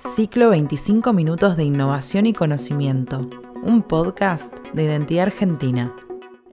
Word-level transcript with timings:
Ciclo 0.00 0.48
25 0.48 1.12
Minutos 1.12 1.58
de 1.58 1.64
Innovación 1.64 2.24
y 2.24 2.32
Conocimiento, 2.32 3.28
un 3.62 3.82
podcast 3.82 4.52
de 4.72 4.84
Identidad 4.84 5.26
Argentina. 5.26 5.94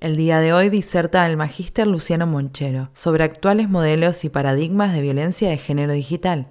El 0.02 0.18
día 0.18 0.42
de 0.42 0.52
hoy 0.52 0.68
diserta 0.68 1.26
el 1.26 1.38
magíster 1.38 1.88
Luciano 1.88 2.28
Monchero 2.28 2.90
sobre 2.94 3.24
actuales 3.24 3.70
modelos 3.70 4.26
y 4.26 4.30
paradigmas 4.30 4.94
de 4.94 5.02
violencia 5.02 5.50
de 5.50 5.58
género 5.58 5.94
digital. 5.94 6.50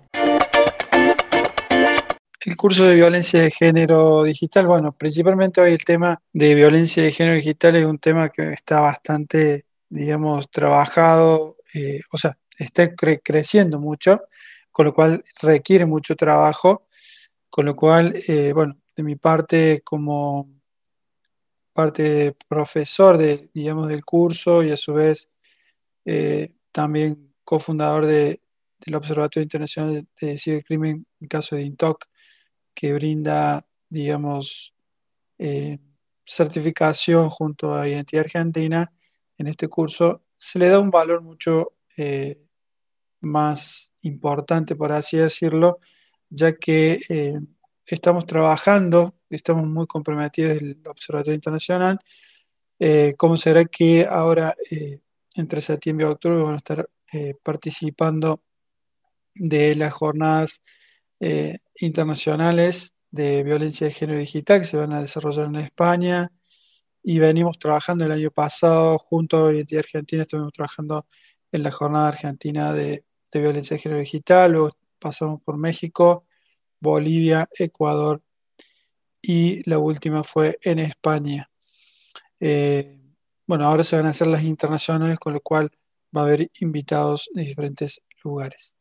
El 2.40 2.56
curso 2.56 2.86
de 2.86 2.94
violencia 2.94 3.42
de 3.42 3.50
género 3.50 4.22
digital, 4.22 4.66
bueno, 4.66 4.92
principalmente 4.92 5.60
hoy 5.60 5.72
el 5.72 5.84
tema 5.84 6.18
de 6.32 6.54
violencia 6.54 7.02
de 7.02 7.12
género 7.12 7.36
digital 7.36 7.76
es 7.76 7.84
un 7.84 7.98
tema 7.98 8.30
que 8.30 8.54
está 8.54 8.80
bastante, 8.80 9.66
digamos, 9.90 10.50
trabajado, 10.50 11.58
eh, 11.74 12.00
o 12.10 12.16
sea, 12.16 12.38
está 12.58 12.94
creciendo 12.94 13.80
mucho, 13.80 14.22
con 14.72 14.86
lo 14.86 14.94
cual 14.94 15.22
requiere 15.42 15.84
mucho 15.84 16.16
trabajo 16.16 16.85
con 17.50 17.64
lo 17.66 17.76
cual, 17.76 18.14
eh, 18.28 18.52
bueno, 18.52 18.78
de 18.94 19.02
mi 19.02 19.16
parte 19.16 19.82
como 19.84 20.50
parte 21.72 22.34
profesor 22.48 23.18
de, 23.18 23.50
digamos, 23.52 23.88
del 23.88 24.04
curso 24.04 24.62
y 24.62 24.70
a 24.70 24.76
su 24.76 24.94
vez 24.94 25.28
eh, 26.04 26.54
también 26.72 27.34
cofundador 27.44 28.06
de, 28.06 28.40
del 28.84 28.94
Observatorio 28.94 29.44
Internacional 29.44 30.06
de, 30.20 30.38
Cibercrimen, 30.38 30.96
en 30.96 31.06
el 31.20 31.28
caso 31.28 31.56
de 31.56 31.62
INTOC, 31.62 32.06
que 32.74 32.94
brinda, 32.94 33.66
digamos, 33.88 34.74
eh, 35.38 35.78
certificación 36.24 37.28
junto 37.28 37.74
a 37.74 37.88
Identidad 37.88 38.24
Argentina 38.24 38.92
en 39.38 39.46
este 39.48 39.68
curso, 39.68 40.24
se 40.36 40.58
le 40.58 40.68
da 40.68 40.78
un 40.78 40.90
valor 40.90 41.22
mucho 41.22 41.72
más 43.20 43.92
importante, 44.02 44.76
por 44.76 44.92
así 44.92 45.16
decirlo, 45.16 45.80
ya 46.30 46.52
que 46.54 47.00
eh, 47.08 47.38
estamos 47.86 48.26
trabajando, 48.26 49.14
estamos 49.30 49.66
muy 49.66 49.86
comprometidos 49.86 50.60
en 50.60 50.66
el 50.68 50.86
Observatorio 50.86 51.34
Internacional. 51.34 51.98
Eh, 52.78 53.14
¿Cómo 53.16 53.36
será 53.36 53.64
que 53.64 54.06
ahora, 54.06 54.54
eh, 54.70 55.00
entre 55.34 55.60
septiembre 55.60 56.06
y 56.06 56.10
octubre, 56.10 56.42
van 56.42 56.54
a 56.54 56.56
estar 56.58 56.88
participando 57.42 58.42
de 59.34 59.74
las 59.74 59.92
jornadas 59.92 60.60
internacionales 61.80 62.92
de 63.10 63.42
violencia 63.42 63.86
de 63.86 63.92
género 63.92 64.18
digital 64.18 64.58
que 64.60 64.66
se 64.66 64.76
van 64.76 64.92
a 64.92 65.00
desarrollar 65.00 65.46
en 65.46 65.56
España? 65.56 66.32
Y 67.02 67.18
venimos 67.20 67.58
trabajando 67.58 68.04
el 68.04 68.12
año 68.12 68.30
pasado 68.30 68.98
junto 68.98 69.46
a 69.46 69.54
Identidad 69.54 69.84
Argentina, 69.86 70.22
estuvimos 70.22 70.52
trabajando 70.52 71.06
en 71.52 71.62
la 71.62 71.70
jornada 71.70 72.08
argentina 72.08 72.72
de, 72.72 73.04
violencia 73.32 73.76
de 73.76 73.82
género 73.82 74.00
digital, 74.00 74.56
pasamos 74.98 75.42
por 75.42 75.56
México, 75.56 76.24
Bolivia, 76.80 77.48
Ecuador 77.58 78.22
y 79.22 79.68
la 79.68 79.78
última 79.78 80.22
fue 80.22 80.58
en 80.62 80.78
España. 80.78 81.50
Eh, 82.38 83.00
bueno, 83.46 83.66
ahora 83.66 83.84
se 83.84 83.96
van 83.96 84.06
a 84.06 84.10
hacer 84.10 84.26
las 84.26 84.44
internacionales, 84.44 85.18
con 85.18 85.32
lo 85.32 85.40
cual 85.40 85.70
va 86.16 86.22
a 86.22 86.24
haber 86.24 86.50
invitados 86.60 87.28
de 87.32 87.42
diferentes 87.42 88.02
lugares. 88.22 88.76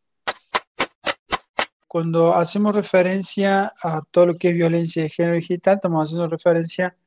Cuando 1.88 2.36
hacemos 2.36 2.76
referencia 2.76 3.74
a 3.82 4.02
todo 4.12 4.28
lo 4.28 4.36
que 4.36 4.50
es 4.50 4.56
violencia 4.56 5.04
de 5.04 5.10
género 5.10 5.36
digital, 5.36 5.76
estamos 5.76 6.04
haciendo 6.04 6.28
referencia 6.28 6.98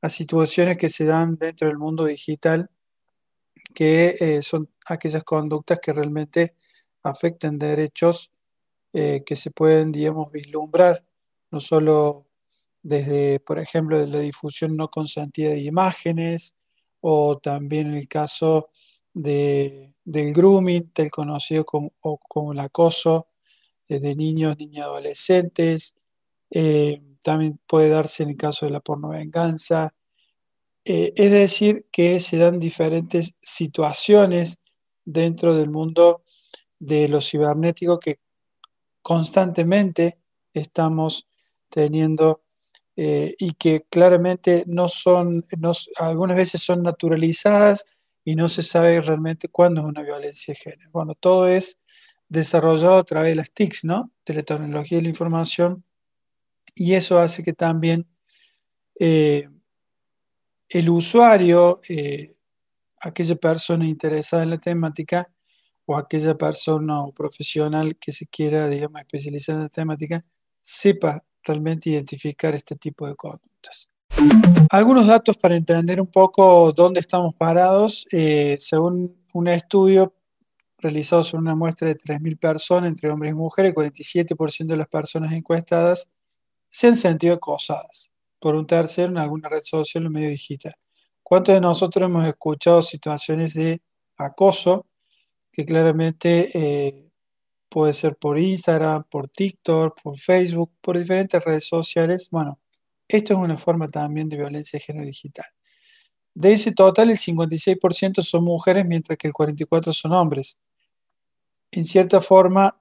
a 0.00 0.08
situaciones 0.08 0.78
que 0.78 0.90
se 0.90 1.04
dan 1.04 1.36
dentro 1.36 1.66
del 1.66 1.76
mundo 1.76 2.04
digital, 2.04 2.70
que 3.74 4.16
eh, 4.20 4.42
son 4.42 4.70
aquellas 4.86 5.24
conductas 5.24 5.80
que 5.80 5.92
realmente 5.92 6.54
afectan 7.02 7.58
derechos 7.58 8.30
eh, 8.92 9.22
que 9.24 9.36
se 9.36 9.50
pueden, 9.50 9.92
digamos, 9.92 10.30
vislumbrar, 10.32 11.04
no 11.50 11.60
solo 11.60 12.26
desde, 12.82 13.40
por 13.40 13.58
ejemplo, 13.58 13.98
de 13.98 14.06
la 14.06 14.20
difusión 14.20 14.76
no 14.76 14.88
consentida 14.88 15.50
de 15.50 15.60
imágenes, 15.60 16.54
o 17.00 17.38
también 17.38 17.92
el 17.94 18.08
caso 18.08 18.70
de, 19.14 19.94
del 20.04 20.32
grooming, 20.32 20.90
del 20.94 21.10
conocido 21.10 21.64
como, 21.64 21.92
como 22.00 22.52
el 22.52 22.60
acoso 22.60 23.28
de 23.88 24.14
niños, 24.14 24.56
niñas, 24.58 24.86
adolescentes. 24.86 25.94
Eh, 26.50 27.00
también 27.22 27.58
puede 27.66 27.88
darse 27.88 28.22
en 28.22 28.30
el 28.30 28.36
caso 28.36 28.66
de 28.66 28.72
la 28.72 28.80
pornovenganza. 28.80 29.94
Eh, 30.84 31.12
es 31.16 31.30
decir, 31.30 31.86
que 31.92 32.20
se 32.20 32.38
dan 32.38 32.58
diferentes 32.58 33.34
situaciones 33.42 34.58
dentro 35.04 35.54
del 35.54 35.70
mundo 35.70 36.22
de 36.78 37.08
lo 37.08 37.20
cibernético 37.20 37.98
que 37.98 38.20
constantemente 39.08 40.18
estamos 40.52 41.26
teniendo 41.70 42.42
eh, 42.94 43.34
y 43.38 43.54
que 43.54 43.86
claramente 43.88 44.64
no 44.66 44.86
son, 44.86 45.46
algunas 45.96 46.36
veces 46.36 46.60
son 46.60 46.82
naturalizadas 46.82 47.86
y 48.22 48.36
no 48.36 48.50
se 48.50 48.62
sabe 48.62 49.00
realmente 49.00 49.48
cuándo 49.48 49.80
es 49.80 49.86
una 49.86 50.02
violencia 50.02 50.52
de 50.52 50.60
género. 50.60 50.90
Bueno, 50.92 51.14
todo 51.14 51.48
es 51.48 51.78
desarrollado 52.28 52.98
a 52.98 53.04
través 53.04 53.30
de 53.30 53.36
las 53.36 53.50
TICs, 53.50 53.84
¿no? 53.84 54.12
De 54.26 54.34
la 54.34 54.42
tecnología 54.42 54.98
de 54.98 55.04
la 55.04 55.08
información 55.08 55.84
y 56.74 56.92
eso 56.92 57.18
hace 57.18 57.42
que 57.42 57.54
también 57.54 58.06
eh, 59.00 59.48
el 60.68 60.90
usuario, 60.90 61.80
eh, 61.88 62.36
aquella 63.00 63.36
persona 63.36 63.86
interesada 63.86 64.42
en 64.42 64.50
la 64.50 64.58
temática, 64.58 65.32
o 65.88 65.96
aquella 65.96 66.36
persona 66.36 67.02
o 67.02 67.12
profesional 67.12 67.96
que 67.96 68.12
se 68.12 68.26
quiera, 68.26 68.68
digamos, 68.68 69.00
especializar 69.00 69.54
en 69.54 69.62
la 69.62 69.68
temática, 69.70 70.22
sepa 70.60 71.24
realmente 71.42 71.88
identificar 71.88 72.54
este 72.54 72.76
tipo 72.76 73.06
de 73.06 73.16
conductas. 73.16 73.88
Algunos 74.68 75.06
datos 75.06 75.38
para 75.38 75.56
entender 75.56 75.98
un 75.98 76.08
poco 76.08 76.72
dónde 76.72 77.00
estamos 77.00 77.34
parados. 77.34 78.06
Eh, 78.12 78.56
según 78.58 79.16
un 79.32 79.48
estudio 79.48 80.12
realizado 80.76 81.22
sobre 81.22 81.40
una 81.40 81.54
muestra 81.54 81.88
de 81.88 81.96
3.000 81.96 82.38
personas, 82.38 82.90
entre 82.90 83.10
hombres 83.10 83.32
y 83.32 83.34
mujeres, 83.34 83.70
el 83.70 83.74
47% 83.74 84.66
de 84.66 84.76
las 84.76 84.88
personas 84.88 85.32
encuestadas 85.32 86.10
se 86.68 86.88
han 86.88 86.96
sentido 86.96 87.32
acosadas 87.32 88.12
por 88.38 88.56
un 88.56 88.66
tercero 88.66 89.08
en 89.08 89.16
alguna 89.16 89.48
red 89.48 89.62
social 89.62 90.06
o 90.06 90.10
medio 90.10 90.28
digital. 90.28 90.74
¿Cuántos 91.22 91.54
de 91.54 91.62
nosotros 91.62 92.04
hemos 92.04 92.28
escuchado 92.28 92.82
situaciones 92.82 93.54
de 93.54 93.80
acoso 94.18 94.84
que 95.58 95.66
claramente 95.66 96.56
eh, 96.56 97.10
puede 97.68 97.92
ser 97.92 98.14
por 98.14 98.38
Instagram, 98.38 99.02
por 99.10 99.28
TikTok, 99.28 100.00
por 100.00 100.16
Facebook, 100.16 100.70
por 100.80 100.96
diferentes 100.96 101.44
redes 101.44 101.66
sociales. 101.66 102.28
Bueno, 102.30 102.60
esto 103.08 103.32
es 103.34 103.40
una 103.40 103.56
forma 103.56 103.88
también 103.88 104.28
de 104.28 104.36
violencia 104.36 104.78
de 104.78 104.84
género 104.84 105.06
digital. 105.06 105.46
De 106.32 106.52
ese 106.52 106.70
total, 106.70 107.10
el 107.10 107.16
56% 107.16 108.22
son 108.22 108.44
mujeres, 108.44 108.86
mientras 108.86 109.18
que 109.18 109.26
el 109.26 109.34
44% 109.34 109.92
son 109.92 110.12
hombres. 110.12 110.58
En 111.72 111.86
cierta 111.86 112.20
forma, 112.20 112.80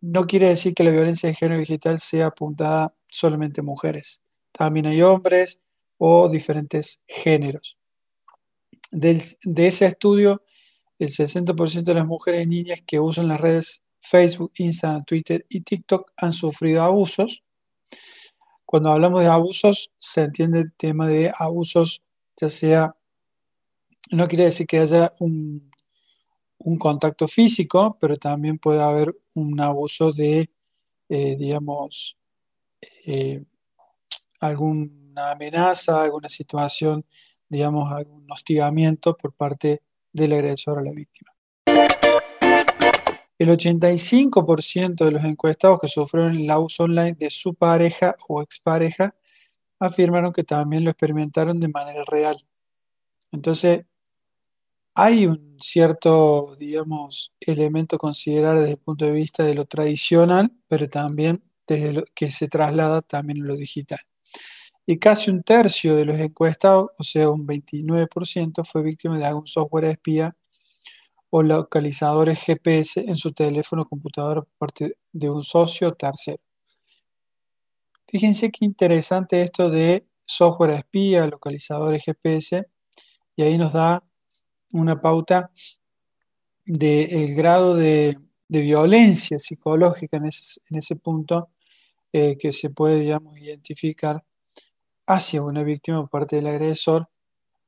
no 0.00 0.26
quiere 0.26 0.48
decir 0.48 0.72
que 0.72 0.84
la 0.84 0.92
violencia 0.92 1.28
de 1.28 1.34
género 1.34 1.60
digital 1.60 1.98
sea 1.98 2.28
apuntada 2.28 2.94
solamente 3.06 3.60
a 3.60 3.64
mujeres. 3.64 4.22
También 4.50 4.86
hay 4.86 5.02
hombres 5.02 5.60
o 5.98 6.30
diferentes 6.30 7.02
géneros. 7.06 7.76
de 8.90 9.66
ese 9.66 9.84
estudio, 9.84 10.40
el 10.98 11.08
60% 11.08 11.82
de 11.82 11.94
las 11.94 12.06
mujeres 12.06 12.44
y 12.44 12.48
niñas 12.48 12.80
que 12.86 13.00
usan 13.00 13.28
las 13.28 13.40
redes 13.40 13.82
Facebook, 14.00 14.52
Instagram, 14.56 15.02
Twitter 15.04 15.46
y 15.48 15.62
TikTok 15.62 16.12
han 16.16 16.32
sufrido 16.32 16.82
abusos. 16.82 17.42
Cuando 18.66 18.90
hablamos 18.90 19.20
de 19.20 19.28
abusos, 19.28 19.92
se 19.98 20.24
entiende 20.24 20.60
el 20.60 20.72
tema 20.74 21.08
de 21.08 21.32
abusos, 21.36 22.02
ya 22.36 22.48
sea, 22.48 22.96
no 24.10 24.28
quiere 24.28 24.44
decir 24.44 24.66
que 24.66 24.80
haya 24.80 25.14
un, 25.20 25.70
contacto 26.78 27.28
físico, 27.28 27.96
pero 28.00 28.16
también 28.16 28.58
puede 28.58 28.82
haber 28.82 29.14
un 29.34 29.60
abuso 29.60 30.12
de, 30.12 30.50
eh, 31.08 31.36
digamos, 31.36 32.16
eh, 33.06 33.44
alguna 34.40 35.30
amenaza, 35.32 36.02
alguna 36.02 36.28
situación, 36.28 37.04
digamos, 37.48 37.90
algún 37.92 38.30
hostigamiento 38.30 39.16
por 39.16 39.32
parte 39.32 39.82
del 40.14 40.32
agresor 40.32 40.78
a 40.78 40.82
la 40.82 40.92
víctima. 40.92 41.30
El 43.36 43.48
85% 43.50 45.04
de 45.04 45.10
los 45.10 45.24
encuestados 45.24 45.80
que 45.80 45.88
sufrieron 45.88 46.36
el 46.36 46.48
abuso 46.48 46.84
online 46.84 47.14
de 47.14 47.30
su 47.30 47.54
pareja 47.54 48.14
o 48.28 48.40
expareja 48.40 49.14
afirmaron 49.80 50.32
que 50.32 50.44
también 50.44 50.84
lo 50.84 50.90
experimentaron 50.90 51.58
de 51.58 51.68
manera 51.68 52.04
real. 52.06 52.36
Entonces, 53.32 53.84
hay 54.94 55.26
un 55.26 55.58
cierto, 55.60 56.54
digamos, 56.56 57.34
elemento 57.40 57.96
a 57.96 57.98
considerar 57.98 58.58
desde 58.58 58.72
el 58.72 58.78
punto 58.78 59.04
de 59.04 59.12
vista 59.12 59.42
de 59.42 59.54
lo 59.54 59.64
tradicional, 59.64 60.52
pero 60.68 60.88
también 60.88 61.42
desde 61.66 61.92
lo 61.92 62.04
que 62.14 62.30
se 62.30 62.46
traslada 62.46 63.02
también 63.02 63.42
a 63.42 63.46
lo 63.46 63.56
digital 63.56 64.00
y 64.86 64.98
casi 64.98 65.30
un 65.30 65.42
tercio 65.42 65.96
de 65.96 66.04
los 66.04 66.18
encuestados, 66.18 66.90
o 66.98 67.04
sea, 67.04 67.30
un 67.30 67.46
29%, 67.46 68.64
fue 68.64 68.82
víctima 68.82 69.18
de 69.18 69.24
algún 69.24 69.46
software 69.46 69.86
espía 69.86 70.36
o 71.30 71.42
localizadores 71.42 72.40
GPS 72.40 73.00
en 73.00 73.16
su 73.16 73.32
teléfono 73.32 73.82
o 73.82 73.88
computadora 73.88 74.42
por 74.42 74.52
parte 74.58 74.98
de 75.12 75.30
un 75.30 75.42
socio 75.42 75.92
tercero. 75.94 76.42
Fíjense 78.06 78.50
qué 78.52 78.64
interesante 78.64 79.42
esto 79.42 79.70
de 79.70 80.06
software 80.24 80.70
espía, 80.70 81.26
localizadores 81.26 82.04
GPS, 82.04 82.66
y 83.36 83.42
ahí 83.42 83.58
nos 83.58 83.72
da 83.72 84.04
una 84.72 85.00
pauta 85.00 85.50
del 86.64 87.34
grado 87.34 87.74
de, 87.74 88.18
violencia 88.48 89.36
psicológica 89.40 90.18
en 90.18 90.26
ese, 90.26 90.94
punto 90.94 91.48
eh, 92.12 92.36
que 92.38 92.52
se 92.52 92.70
puede, 92.70 93.12
identificar 93.40 94.22
hacia 95.06 95.42
una 95.42 95.62
víctima 95.62 96.00
por 96.00 96.10
parte 96.10 96.36
del 96.36 96.46
agresor. 96.46 97.08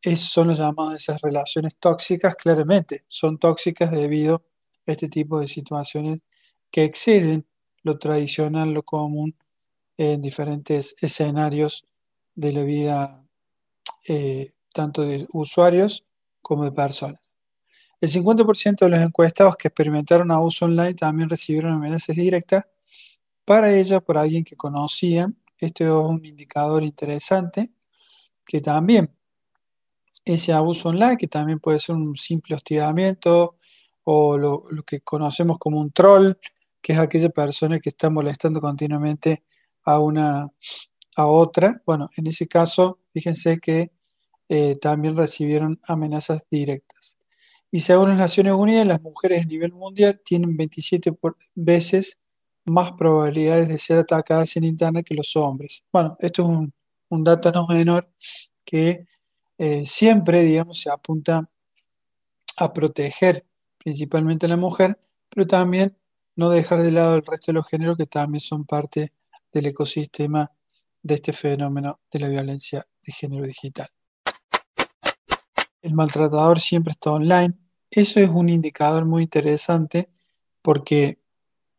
Es, 0.03 0.21
son 0.21 0.49
los 0.49 0.59
llamados 0.59 0.95
esas 0.95 1.21
relaciones 1.21 1.77
tóxicas, 1.79 2.37
claramente, 2.37 3.05
son 3.09 3.39
tóxicas 3.39 3.91
debido 3.91 4.45
a 4.87 4.93
este 4.93 5.09
tipo 5.09 5.41
de 5.41 5.49
situaciones 5.49 6.21
que 6.71 6.85
exceden 6.85 7.47
lo 7.83 7.99
tradicional, 7.99 8.73
lo 8.73 8.83
común 8.83 9.37
en 9.97 10.21
diferentes 10.21 10.97
escenarios 11.01 11.87
de 12.35 12.53
la 12.53 12.63
vida, 12.63 13.25
eh, 14.09 14.53
tanto 14.75 15.03
de 15.03 15.27
usuarios 15.33 16.05
como 16.43 16.65
de 16.65 16.73
personas. 16.73 17.21
El 18.01 18.11
50% 18.11 18.85
de 18.85 18.91
los 18.91 19.01
encuestados 19.01 19.57
que 19.57 19.69
experimentaron 19.69 20.31
abuso 20.31 20.67
online 20.67 20.95
también 20.95 21.31
recibieron 21.31 21.73
amenazas 21.73 22.15
directas 22.15 22.65
para 23.45 23.75
ella 23.75 24.01
por 24.01 24.19
alguien 24.19 24.45
que 24.45 24.57
conocían. 24.57 25.37
Esto 25.59 25.85
es 25.85 25.91
un 25.91 26.25
indicador 26.25 26.83
interesante 26.85 27.71
que 28.45 28.61
también 28.61 29.11
ese 30.25 30.53
abuso 30.53 30.89
online, 30.89 31.17
que 31.17 31.29
también 31.29 31.61
puede 31.61 31.79
ser 31.79 31.95
un 31.95 32.15
simple 32.17 32.57
hostigamiento 32.57 33.57
o 34.05 34.37
lo, 34.39 34.65
que 34.87 35.01
conocemos 35.01 35.59
como 35.59 35.81
un 35.81 35.93
troll, 35.93 36.35
que 36.83 36.93
es 36.93 36.99
aquella 36.99 37.31
persona 37.31 37.79
que 37.81 37.91
está 37.91 38.11
molestando 38.11 38.61
continuamente 38.61 39.45
a 39.85 39.99
una 40.01 40.51
a 41.17 41.27
otra. 41.27 41.83
Bueno, 41.87 42.11
en 42.17 42.27
ese 42.27 42.47
caso, 42.47 43.01
fíjense 43.13 43.59
que 43.59 43.91
eh, 44.49 44.77
también 44.77 45.17
recibieron 45.17 45.81
amenazas 45.85 46.43
directas. 46.51 47.19
Y 47.71 47.81
según 47.81 48.11
las 48.11 48.19
Naciones 48.19 48.53
Unidas, 48.55 48.87
las 48.87 49.03
mujeres 49.03 49.43
a 49.43 49.47
nivel 49.47 49.73
mundial 49.73 50.21
tienen 50.25 50.57
27 50.57 51.13
veces 51.55 52.21
más 52.67 52.93
probabilidades 52.93 53.69
de 53.69 53.79
ser 53.79 53.99
atacadas 53.99 54.57
en 54.57 54.65
Internet 54.65 55.07
que 55.07 55.15
los 55.15 55.35
hombres. 55.37 55.85
Bueno, 55.93 56.17
esto 56.21 56.43
es 56.43 56.49
un, 56.49 56.73
un 57.09 57.25
dato 57.25 57.51
no 57.53 57.67
menor 57.67 58.09
que 58.65 59.07
eh, 59.59 59.87
siempre, 59.87 60.43
digamos, 60.43 60.81
se 60.81 60.91
apunta 60.91 61.49
a 62.59 62.73
proteger 62.73 63.47
principalmente 63.79 64.47
a 64.47 64.49
la 64.49 64.57
mujer, 64.57 64.99
pero 65.29 65.47
también 65.47 65.97
no 66.35 66.51
dejar 66.51 66.83
de 66.83 66.91
lado 66.91 67.15
el 67.15 67.25
resto 67.25 67.53
de 67.53 67.55
los 67.55 67.69
géneros 67.69 67.97
que 67.97 68.07
también 68.07 68.41
son 68.41 68.65
parte 68.65 69.13
del 69.53 69.67
ecosistema 69.67 70.51
de 71.03 71.15
este 71.15 71.33
fenómeno 71.33 72.01
de 72.11 72.21
la 72.21 72.29
violencia 72.29 72.87
de 73.03 73.13
género 73.13 73.47
digital. 73.47 73.89
El 75.81 75.95
maltratador 75.95 76.61
siempre 76.61 76.93
está 76.93 77.13
online. 77.13 77.55
Eso 77.91 78.19
es 78.19 78.29
un 78.29 78.49
indicador 78.49 79.05
muy 79.05 79.23
interesante 79.23 80.11
porque 80.61 81.21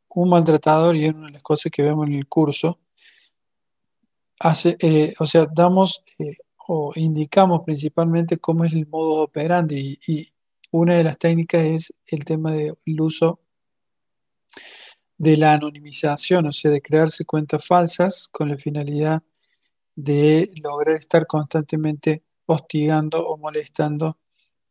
un 0.09 0.29
maltratador, 0.29 0.95
y 0.95 1.05
es 1.05 1.13
una 1.13 1.27
de 1.27 1.33
las 1.33 1.43
cosas 1.43 1.71
que 1.71 1.83
vemos 1.83 2.07
en 2.07 2.13
el 2.13 2.27
curso, 2.27 2.79
hace, 4.39 4.77
eh, 4.79 5.13
o 5.19 5.25
sea, 5.25 5.47
damos 5.53 6.03
eh, 6.19 6.37
o 6.67 6.91
indicamos 6.95 7.61
principalmente 7.65 8.37
cómo 8.37 8.65
es 8.65 8.73
el 8.73 8.87
modo 8.87 9.21
operandi 9.21 9.99
y, 10.07 10.31
una 10.69 10.95
de 10.95 11.03
las 11.05 11.17
técnicas 11.17 11.61
es 11.65 11.93
el 12.07 12.25
tema 12.25 12.51
del 12.51 12.75
uso 12.99 13.39
de 15.17 15.37
la 15.37 15.53
anonimización, 15.53 16.45
o 16.47 16.51
sea, 16.51 16.69
de 16.71 16.81
crearse 16.81 17.23
cuentas 17.23 17.65
falsas 17.65 18.27
con 18.27 18.49
la 18.49 18.57
finalidad 18.57 19.23
de 19.95 20.51
lograr 20.61 20.97
estar 20.97 21.25
constantemente 21.25 22.23
hostigando 22.47 23.25
o 23.25 23.37
molestando 23.37 24.17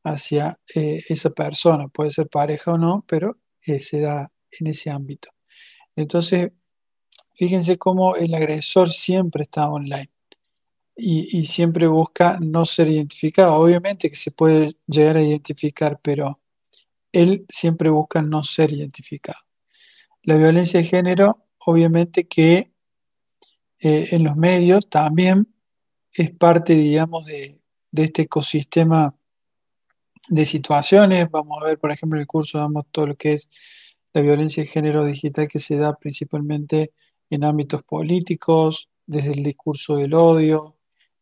hacia 0.04 0.60
eh, 0.74 1.02
esa 1.08 1.30
persona. 1.30 1.88
Puede 1.88 2.10
ser 2.10 2.28
pareja 2.28 2.74
o 2.74 2.78
no, 2.78 3.02
pero 3.08 3.38
se 3.62 4.00
da 4.00 4.30
en 4.60 4.68
ese 4.68 4.90
ámbito. 4.90 5.30
Entonces, 5.94 6.52
fíjense 7.34 7.78
cómo 7.78 8.16
el 8.16 8.34
agresor 8.34 8.90
siempre 8.90 9.44
está 9.44 9.68
online 9.68 10.10
y, 10.96 11.44
siempre 11.44 11.86
busca 11.86 12.38
no 12.40 12.64
ser 12.64 12.88
identificado. 12.88 13.54
Obviamente 13.54 14.08
que 14.08 14.16
se 14.16 14.30
puede 14.30 14.76
llegar 14.86 15.18
a 15.18 15.22
identificar, 15.22 16.00
pero 16.02 16.40
él 17.12 17.44
siempre 17.48 17.90
busca 17.90 18.22
no 18.22 18.42
ser 18.42 18.72
identificado. 18.72 19.38
La 20.22 20.36
violencia 20.36 20.80
de 20.80 20.86
género, 20.86 21.44
obviamente 21.58 22.26
que 22.26 22.72
eh, 23.78 24.08
en 24.10 24.24
los 24.24 24.36
medios 24.36 24.88
también 24.88 25.46
es 26.12 26.30
parte, 26.30 26.74
digamos, 26.74 27.26
de, 27.26 27.60
este 27.92 28.22
ecosistema 28.22 29.14
de 30.28 30.44
situaciones. 30.44 31.30
Vamos 31.30 31.58
a 31.62 31.66
ver, 31.66 31.78
por 31.78 31.92
ejemplo, 31.92 32.18
en 32.18 32.22
el 32.22 32.26
curso 32.26 32.58
damos 32.58 32.86
todo 32.90 33.08
lo 33.08 33.16
que 33.16 33.34
es 33.34 33.48
la 34.16 34.22
violencia 34.22 34.62
de 34.62 34.68
género 34.70 35.04
digital 35.04 35.46
que 35.46 35.58
se 35.58 35.76
da 35.76 35.94
principalmente 35.94 36.94
en 37.28 37.44
ámbitos 37.44 37.82
políticos, 37.82 38.88
desde 39.04 39.32
el 39.32 39.42
discurso 39.42 39.96
del 39.96 40.14
odio, 40.14 40.78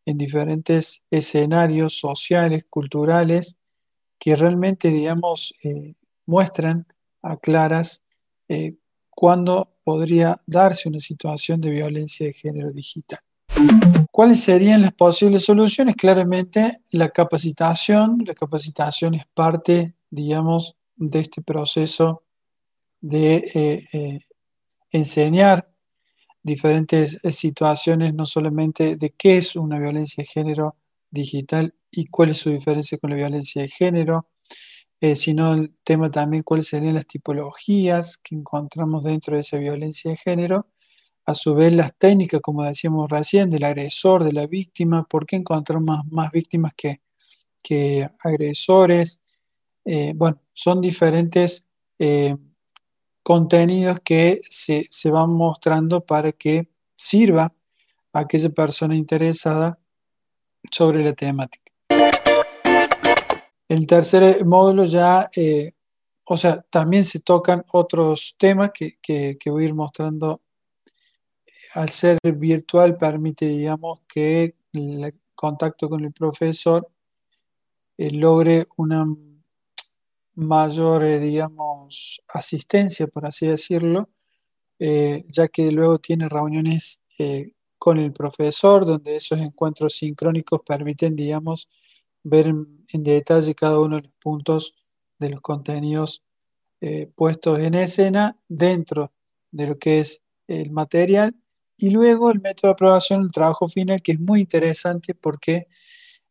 en 0.06 0.16
diferentes 0.16 1.02
escenarios 1.10 1.98
sociales, 1.98 2.64
culturales, 2.70 3.56
que 4.16 4.36
realmente, 4.36 4.90
digamos, 4.90 5.54
eh, 5.64 5.94
muestran 6.26 6.86
a 7.20 7.36
claras 7.36 8.04
eh, 8.48 8.76
cuándo 9.10 9.72
podría 9.82 10.40
darse 10.46 10.88
una 10.88 11.00
situación 11.00 11.60
de 11.60 11.70
violencia 11.70 12.26
de 12.26 12.32
género 12.32 12.70
digital. 12.70 13.18
¿Cuáles 14.12 14.40
serían 14.40 14.82
las 14.82 14.92
posibles 14.92 15.42
soluciones? 15.42 15.96
Claramente 15.96 16.78
la 16.92 17.08
capacitación. 17.08 18.22
La 18.24 18.34
capacitación 18.34 19.16
es 19.16 19.26
parte, 19.34 19.94
digamos, 20.10 20.76
de 20.94 21.18
este 21.18 21.42
proceso 21.42 22.23
de 23.04 23.36
eh, 23.54 23.86
eh, 23.92 24.20
enseñar 24.90 25.68
diferentes 26.42 27.20
eh, 27.22 27.32
situaciones, 27.32 28.14
no 28.14 28.24
solamente 28.24 28.96
de 28.96 29.10
qué 29.10 29.36
es 29.36 29.56
una 29.56 29.78
violencia 29.78 30.22
de 30.22 30.26
género 30.26 30.76
digital 31.10 31.74
y 31.90 32.06
cuál 32.06 32.30
es 32.30 32.38
su 32.38 32.50
diferencia 32.50 32.96
con 32.96 33.10
la 33.10 33.16
violencia 33.16 33.60
de 33.60 33.68
género, 33.68 34.28
eh, 35.02 35.16
sino 35.16 35.52
el 35.52 35.74
tema 35.84 36.10
también 36.10 36.42
cuáles 36.42 36.68
serían 36.68 36.94
las 36.94 37.06
tipologías 37.06 38.16
que 38.16 38.36
encontramos 38.36 39.04
dentro 39.04 39.34
de 39.36 39.42
esa 39.42 39.58
violencia 39.58 40.10
de 40.10 40.16
género, 40.16 40.68
a 41.26 41.34
su 41.34 41.54
vez 41.54 41.74
las 41.74 41.94
técnicas, 41.98 42.40
como 42.40 42.64
decíamos 42.64 43.10
recién, 43.10 43.50
del 43.50 43.64
agresor, 43.64 44.24
de 44.24 44.32
la 44.32 44.46
víctima, 44.46 45.04
por 45.04 45.26
qué 45.26 45.36
encontramos 45.36 46.06
más, 46.10 46.30
víctimas 46.32 46.72
que, 46.74 47.02
que 47.62 48.08
agresores. 48.20 49.20
Eh, 49.84 50.12
bueno, 50.16 50.40
son 50.54 50.80
diferentes 50.80 51.66
eh, 51.98 52.36
contenidos 53.24 53.98
que 54.00 54.40
se, 54.48 54.86
se 54.90 55.10
van 55.10 55.30
mostrando 55.30 56.02
para 56.02 56.30
que 56.30 56.68
sirva 56.94 57.52
a 58.12 58.20
aquella 58.20 58.50
persona 58.50 58.94
interesada 58.94 59.78
sobre 60.70 61.02
la 61.02 61.12
temática. 61.12 61.72
El 63.68 63.86
tercer 63.86 64.44
módulo 64.44 64.84
ya, 64.84 65.30
eh, 65.34 65.72
o 66.24 66.36
sea, 66.36 66.60
también 66.70 67.04
se 67.04 67.20
tocan 67.20 67.64
otros 67.72 68.36
temas 68.38 68.70
que, 68.72 69.38
voy 69.46 69.64
a 69.64 69.66
ir 69.66 69.74
mostrando. 69.74 70.42
Al 71.72 71.88
ser 71.88 72.18
virtual 72.36 72.96
permite, 72.96 73.46
digamos, 73.46 74.00
que 74.06 74.54
el 74.74 75.20
contacto 75.34 75.88
con 75.88 76.04
el 76.04 76.12
profesor 76.12 76.88
eh, 77.96 78.10
logre 78.12 78.68
una 78.76 79.06
mayor, 80.34 81.04
eh, 81.04 81.20
digamos, 81.20 82.22
asistencia, 82.28 83.06
por 83.06 83.26
así 83.26 83.46
decirlo, 83.46 84.08
ya 84.78 85.48
que 85.48 85.70
luego 85.72 85.98
tiene 85.98 86.28
reuniones 86.28 87.00
con 87.78 87.98
el 87.98 88.12
profesor, 88.12 88.86
donde 88.86 89.16
esos 89.16 89.38
encuentros 89.40 89.96
sincrónicos 89.96 90.60
permiten, 90.66 91.14
digamos, 91.14 91.68
ver 92.22 92.46
en, 92.46 92.84
detalle 92.92 93.54
cada 93.54 93.78
uno 93.78 93.96
de 93.96 94.02
los 94.04 94.12
puntos 94.22 94.74
de 95.18 95.28
los 95.28 95.40
contenidos 95.42 96.22
eh, 96.80 97.10
puestos 97.14 97.58
en 97.60 97.74
escena 97.74 98.38
dentro 98.48 99.12
de 99.50 99.66
lo 99.66 99.78
que 99.78 99.98
es 99.98 100.22
el 100.46 100.70
material. 100.70 101.34
Y 101.76 101.90
luego 101.90 102.30
el 102.30 102.40
método 102.40 102.68
de 102.68 102.72
aprobación, 102.72 103.22
el 103.22 103.32
trabajo 103.32 103.68
final, 103.68 104.00
que 104.00 104.12
es 104.12 104.20
muy 104.20 104.40
interesante 104.40 105.14
porque 105.14 105.66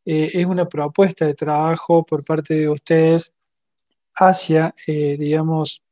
eh, 0.06 0.32
es 0.34 0.46
una 0.46 0.68
propuesta 0.68 1.28
de 1.28 1.36
trabajo 1.36 2.04
por 2.04 2.26
parte 2.26 2.56
de 2.56 2.70
ustedes 2.70 3.32
hacia, 4.16 4.74
eh, 4.88 5.18
digamos, 5.18 5.84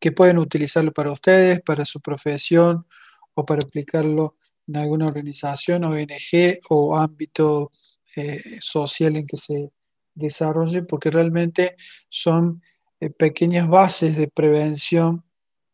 que 0.00 0.12
pueden 0.12 0.38
utilizarlo 0.38 0.92
para 0.92 1.12
ustedes, 1.12 1.60
para 1.62 1.84
su 1.84 2.00
profesión 2.00 2.86
o 3.34 3.44
para 3.44 3.60
aplicarlo 3.66 4.36
en 4.68 4.76
alguna 4.76 5.06
organización, 5.06 5.84
ONG 5.84 6.60
o 6.68 6.96
ámbito 6.96 7.70
eh, 8.16 8.58
social 8.60 9.16
en 9.16 9.26
que 9.26 9.36
se 9.36 9.70
desarrolle, 10.14 10.82
porque 10.82 11.10
realmente 11.10 11.76
son 12.08 12.62
eh, 13.00 13.10
pequeñas 13.10 13.68
bases 13.68 14.16
de 14.16 14.28
prevención 14.28 15.24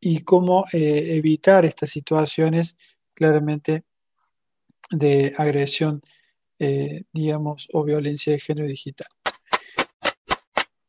y 0.01 0.25
cómo 0.25 0.65
evitar 0.73 1.65
estas 1.65 1.91
situaciones 1.91 2.77
claramente 3.15 3.85
de 4.91 5.33
agresión, 5.39 6.03
digamos, 7.13 7.69
o 7.73 7.85
violencia 7.85 8.33
de 8.33 8.41
género 8.41 8.67
digital. 8.67 9.07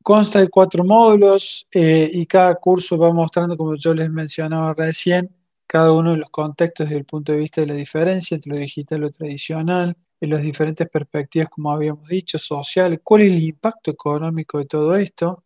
Consta 0.03 0.39
de 0.41 0.49
cuatro 0.49 0.83
módulos 0.83 1.65
eh, 1.71 2.09
y 2.13 2.25
cada 2.25 2.55
curso 2.55 2.97
va 2.97 3.13
mostrando, 3.13 3.55
como 3.55 3.75
yo 3.75 3.93
les 3.93 4.09
mencionaba 4.09 4.73
recién, 4.73 5.33
cada 5.65 5.93
uno 5.93 6.11
de 6.11 6.17
los 6.17 6.29
contextos 6.29 6.87
desde 6.87 6.99
el 6.99 7.05
punto 7.05 7.31
de 7.31 7.39
vista 7.39 7.61
de 7.61 7.67
la 7.67 7.73
diferencia 7.73 8.35
entre 8.35 8.51
lo 8.51 8.57
digital 8.59 8.99
y 8.99 9.01
lo 9.01 9.11
tradicional, 9.11 9.95
en 10.19 10.29
las 10.29 10.41
diferentes 10.41 10.89
perspectivas, 10.89 11.49
como 11.49 11.71
habíamos 11.71 12.07
dicho, 12.09 12.37
sociales, 12.37 12.99
cuál 13.03 13.21
es 13.21 13.33
el 13.33 13.43
impacto 13.43 13.91
económico 13.91 14.57
de 14.57 14.65
todo 14.65 14.95
esto, 14.95 15.45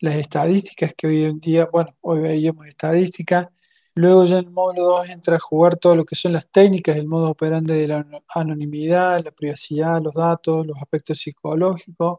las 0.00 0.16
estadísticas 0.16 0.92
que 0.96 1.06
hoy 1.06 1.24
en 1.24 1.40
día, 1.40 1.68
bueno, 1.72 1.96
hoy 2.02 2.20
veíamos 2.20 2.66
estadísticas, 2.66 3.48
luego 3.94 4.26
ya 4.26 4.38
en 4.38 4.46
el 4.46 4.50
módulo 4.50 4.82
2 4.84 5.08
entra 5.08 5.36
a 5.36 5.40
jugar 5.40 5.76
todo 5.76 5.96
lo 5.96 6.04
que 6.04 6.14
son 6.14 6.34
las 6.34 6.46
técnicas, 6.50 6.96
el 6.96 7.06
modo 7.06 7.30
operante 7.30 7.72
de 7.72 7.88
la 7.88 8.06
anonimidad, 8.34 9.24
la 9.24 9.30
privacidad, 9.30 10.02
los 10.02 10.14
datos, 10.14 10.66
los 10.66 10.76
aspectos 10.78 11.18
psicológicos, 11.18 12.18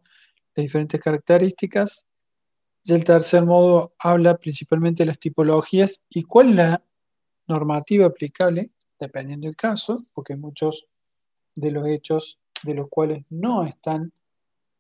las 0.55 0.63
diferentes 0.63 0.99
características. 0.99 2.05
Y 2.83 2.93
el 2.93 3.03
tercer 3.03 3.43
modo 3.43 3.93
habla 3.99 4.37
principalmente 4.37 5.03
de 5.03 5.07
las 5.07 5.19
tipologías 5.19 6.01
y 6.09 6.23
cuál 6.23 6.49
es 6.49 6.55
la 6.55 6.83
normativa 7.47 8.05
aplicable, 8.05 8.71
dependiendo 8.99 9.47
del 9.47 9.55
caso, 9.55 9.97
porque 10.13 10.35
muchos 10.35 10.85
de 11.55 11.71
los 11.71 11.87
hechos 11.87 12.39
de 12.63 12.75
los 12.75 12.87
cuales 12.87 13.25
no 13.29 13.65
están, 13.65 14.13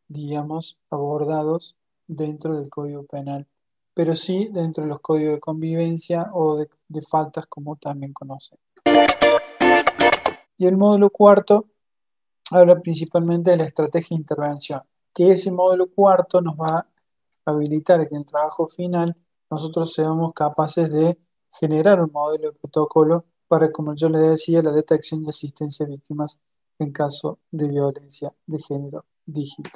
digamos, 0.07 0.77
abordados 0.89 1.75
dentro 2.07 2.55
del 2.55 2.69
Código 2.69 3.05
Penal, 3.05 3.47
pero 3.93 4.15
sí 4.15 4.49
dentro 4.51 4.83
de 4.83 4.89
los 4.89 4.99
códigos 4.99 5.35
de 5.35 5.39
convivencia 5.39 6.29
o 6.33 6.57
de, 6.57 6.69
de 6.87 7.01
faltas 7.01 7.47
como 7.47 7.75
también 7.75 8.13
conocen. 8.13 8.59
Y 10.57 10.67
el 10.67 10.77
módulo 10.77 11.09
cuarto 11.09 11.65
habla 12.51 12.79
principalmente 12.79 13.51
de 13.51 13.57
la 13.57 13.65
estrategia 13.65 14.15
de 14.15 14.21
intervención 14.21 14.81
que 15.15 15.31
ese 15.31 15.49
módulo 15.49 15.87
cuarto 15.87 16.41
nos 16.41 16.55
va 16.55 16.85
a 17.45 17.51
habilitar 17.51 18.07
que 18.07 18.15
en 18.15 18.21
el 18.21 18.25
trabajo 18.25 18.67
final 18.67 19.15
nosotros 19.49 19.93
seamos 19.93 20.33
capaces 20.33 20.91
de 20.91 21.17
generar 21.49 22.01
un 22.01 22.11
modelo 22.11 22.51
de 22.51 22.57
protocolo 22.59 23.25
para, 23.47 23.71
como 23.71 23.95
yo 23.95 24.09
le 24.09 24.19
decía, 24.19 24.61
la 24.61 24.71
detección 24.71 25.23
y 25.23 25.29
asistencia 25.29 25.85
a 25.85 25.89
víctimas 25.89 26.39
en 26.79 26.91
caso 26.91 27.39
de 27.49 27.69
violencia 27.69 28.33
de 28.45 28.59
género 28.59 29.05
digital. 29.25 29.71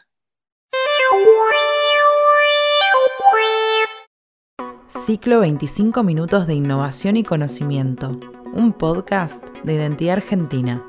Ciclo 4.88 5.40
25 5.40 6.04
minutos 6.04 6.48
de 6.48 6.56
innovación 6.56 7.16
y 7.16 7.24
conocimiento, 7.24 8.12
un 8.54 8.74
podcast 8.74 9.48
de 9.64 9.76
identidad 9.76 10.18
argentina. 10.18 10.86